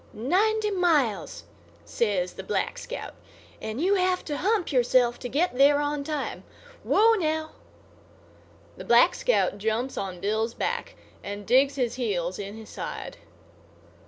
"Ninety 0.13 0.71
miles," 0.71 1.43
says 1.85 2.33
the 2.33 2.41
Black 2.41 2.79
Scout. 2.79 3.13
"And 3.61 3.79
you 3.79 3.93
have 3.93 4.25
to 4.25 4.37
hump 4.37 4.71
yourself 4.71 5.19
to 5.19 5.29
get 5.29 5.55
there 5.59 5.79
on 5.79 6.03
time. 6.03 6.43
Whoa, 6.83 7.13
now!" 7.13 7.51
The 8.77 8.83
Black 8.83 9.13
Scout 9.13 9.59
jumps 9.59 9.99
on 9.99 10.19
Bill's 10.19 10.55
back 10.55 10.95
and 11.23 11.45
digs 11.45 11.75
his 11.75 11.97
heels 11.97 12.39
in 12.39 12.55
his 12.57 12.71
side. 12.71 13.17